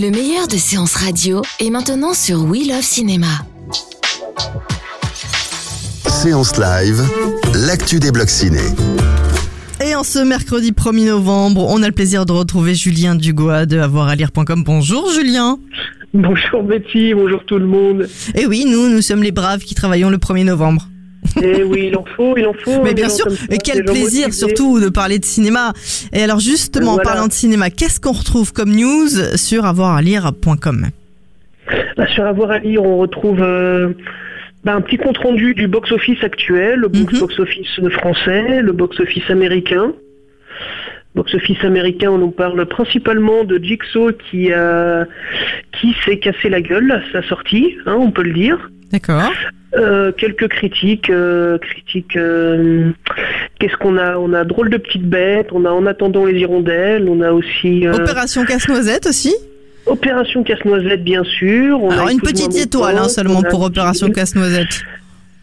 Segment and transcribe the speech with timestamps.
[0.00, 3.26] Le meilleur de séances radio est maintenant sur We Love Cinéma.
[6.06, 7.02] Séance live,
[7.66, 8.62] l'actu des blocs ciné.
[9.84, 13.78] Et en ce mercredi 1er novembre, on a le plaisir de retrouver Julien Dugois de
[13.78, 14.64] avoiralire.com.
[14.64, 15.58] Bonjour Julien.
[16.14, 18.08] Bonjour Betty, bonjour tout le monde.
[18.34, 20.88] Et oui, nous, nous sommes les braves qui travaillons le 1er novembre.
[21.42, 22.82] Et oui, il en faut, il en faut.
[22.82, 24.32] Mais des bien sûr, et quel plaisir motivés.
[24.32, 25.72] surtout de parler de cinéma.
[26.12, 30.88] Et alors justement, en parlant de cinéma, qu'est-ce qu'on retrouve comme news sur avoiralire.com
[31.96, 33.90] Bah, sur Avoir à lire, on retrouve euh,
[34.64, 37.20] bah, un petit compte rendu du box-office actuel, le box- Mhm.
[37.20, 39.92] box-office français, le box-office américain.
[41.14, 45.06] Box-office américain, on nous parle principalement de Jigsaw qui, a
[45.72, 48.70] qui s'est cassé la gueule à sa sortie, hein, on peut le dire.
[48.92, 49.32] D'accord.
[49.76, 52.16] Euh, quelques critiques, euh, critiques.
[52.16, 52.90] euh,
[53.58, 54.16] Qu'est-ce qu'on a?
[54.16, 55.48] On a drôle de petites bêtes.
[55.52, 57.08] On a en attendant les hirondelles.
[57.08, 59.32] On a aussi euh, Opération Casse-Noisette aussi?
[59.86, 61.82] Opération Casse-Noisette, bien sûr.
[61.82, 64.82] On a Alors une Épouse-moi petite étoile hein, seulement a pour Opération Casse-Noisette.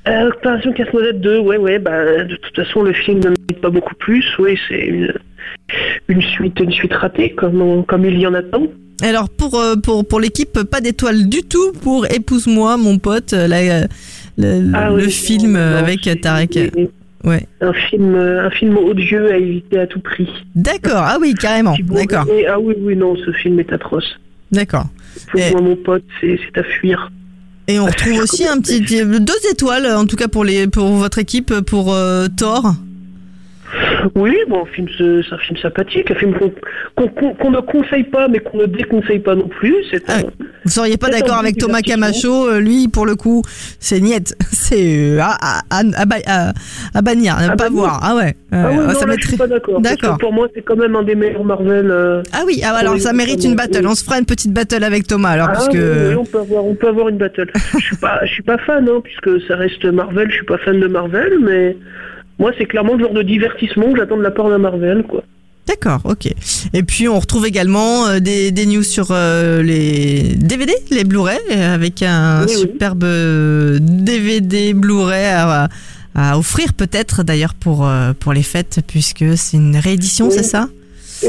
[0.07, 1.79] Euh, Opération Casse-Noisette 2, ouais, ouais.
[1.79, 4.25] Bah, de toute façon, le film ne mérite pas beaucoup plus.
[4.39, 5.13] Oui, c'est une,
[6.07, 8.63] une suite, une suite ratée, comme, on- comme il y en a tant.
[9.03, 13.47] Alors pour euh, pour pour l'équipe, pas d'étoile du tout pour épouse-moi mon pote, euh,
[13.47, 13.81] la-
[14.39, 16.57] le, Ah le oui, film non, euh, avec Tarek.
[17.23, 17.45] Ouais.
[17.61, 20.27] Un film, un film odieux à éviter à tout prix.
[20.55, 21.03] D'accord.
[21.03, 21.75] Ah oui, carrément.
[21.79, 22.25] D'accord.
[22.49, 24.17] Ah oui, oui, non, ce film est atroce.
[24.51, 24.85] D'accord.
[25.29, 27.11] Pour Et- moi, mon pote, c'est à fuir.
[27.67, 31.17] Et on retrouve aussi un petit deux étoiles en tout cas pour les pour votre
[31.17, 32.75] équipe pour euh, Thor.
[34.15, 36.33] Oui, bon, un film, c'est un film sympathique, un film
[36.95, 39.75] qu'on ne conseille pas, mais qu'on ne déconseille pas non plus.
[40.07, 40.21] Ah un-
[40.65, 41.81] Vous seriez pas d'accord avec Thomas.
[41.81, 43.41] Camacho euh, Lui, pour le coup,
[43.79, 44.35] c'est niette.
[44.51, 46.53] C'est euh, à, à, à, à ba- à-
[46.93, 47.99] à bannir, à ne pas voir.
[48.03, 48.35] Ah ouais.
[48.51, 49.79] Ah oui, non, là, je suis pas d'accord.
[49.79, 50.17] D'accord.
[50.17, 51.89] Pour moi, c'est quand même un des meilleurs Marvel.
[51.89, 53.79] euh, Ah oui, ah, alors ça mérite une battle.
[53.81, 53.87] oui.
[53.87, 56.25] On se fera une petite battle avec Thomas alors ah, parce oui, que oui, on
[56.25, 57.49] peut avoir, on peut avoir une battle.
[57.55, 60.29] je suis pas, je suis pas fan, hein, puisque ça reste Marvel.
[60.29, 61.77] Je suis pas fan de Marvel, mais
[62.39, 65.23] moi, c'est clairement le genre de divertissement que j'attends de la part d'un Marvel, quoi.
[65.67, 66.27] D'accord, ok.
[66.73, 71.37] Et puis on retrouve également euh, des, des news sur euh, les DVD, les Blu-ray,
[71.51, 75.67] euh, avec un Oui, superbe euh, DVD Blu-ray à,
[76.15, 80.33] à offrir peut-être d'ailleurs pour, euh, pour les fêtes, puisque c'est une réédition, Oui.
[80.37, 80.69] c'est ça?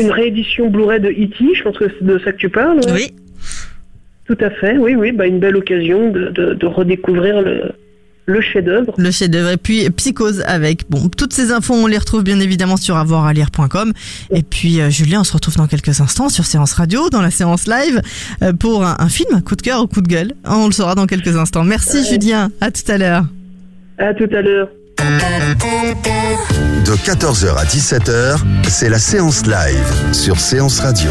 [0.01, 2.79] Une réédition Blu-ray de E.T., je pense que c'est de ça que tu parles.
[2.93, 3.13] Oui.
[4.27, 7.73] Tout à fait, oui, oui, bah, une belle occasion de, de, de redécouvrir le,
[8.29, 8.95] le chef-d'œuvre.
[8.99, 10.89] Le chef-d'œuvre et puis Psychose avec.
[10.91, 13.93] Bon, toutes ces infos, on les retrouve bien évidemment sur avoiralire.com.
[14.31, 17.31] Et puis euh, Julien, on se retrouve dans quelques instants sur Séance Radio, dans la
[17.31, 18.03] séance live,
[18.43, 20.35] euh, pour un, un film, coup de cœur ou coup de gueule.
[20.45, 21.65] On le saura dans quelques instants.
[21.65, 23.25] Merci Julien, à tout à l'heure.
[23.99, 24.69] À tout à l'heure.
[26.85, 31.11] De 14h à 17h, c'est la séance live sur Séance Radio.